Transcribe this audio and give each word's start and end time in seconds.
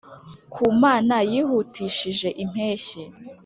ku 0.53 0.63
mana 0.81 1.15
yihutishije 1.31 2.27
impeshyi 2.43 3.01